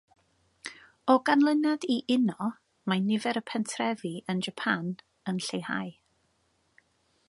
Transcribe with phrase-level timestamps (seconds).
[1.13, 2.49] O ganlyniad i uno,
[2.93, 4.93] mae nifer y pentrefi yn Japan
[5.33, 5.97] yn lleihau.